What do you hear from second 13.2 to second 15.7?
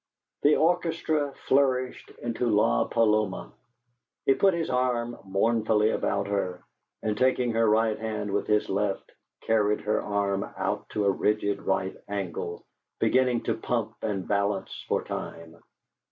to pump and balance for time.